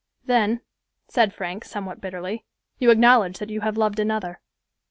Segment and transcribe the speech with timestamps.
[0.25, 0.61] "Then,"
[1.07, 2.43] said Frank, somewhat bitterly,
[2.79, 4.41] "you acknowledge that you have loved another."